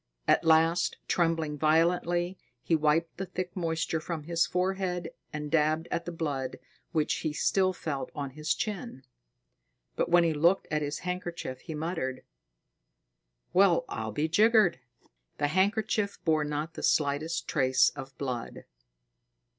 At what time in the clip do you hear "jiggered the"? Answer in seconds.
14.27-15.49